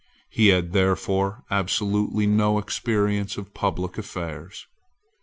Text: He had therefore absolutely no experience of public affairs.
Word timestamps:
He 0.31 0.47
had 0.47 0.73
therefore 0.73 1.43
absolutely 1.51 2.25
no 2.25 2.57
experience 2.57 3.37
of 3.37 3.53
public 3.53 3.99
affairs. 3.99 4.65